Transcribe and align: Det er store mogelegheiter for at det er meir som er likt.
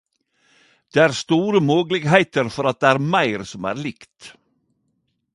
Det 0.93 1.01
er 1.01 1.11
store 1.17 1.59
mogelegheiter 1.65 2.49
for 2.55 2.69
at 2.71 2.79
det 2.85 2.89
er 2.93 3.01
meir 3.15 3.43
som 3.51 3.67
er 3.73 3.77
likt. 3.83 4.31